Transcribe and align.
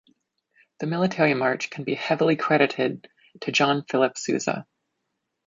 The 0.79 0.87
military 0.87 1.35
march 1.35 1.69
can 1.69 1.83
be 1.83 1.93
heavily 1.93 2.35
credited 2.35 3.07
to 3.41 3.51
John 3.51 3.83
Philip 3.87 4.17
Sousa. 4.17 4.65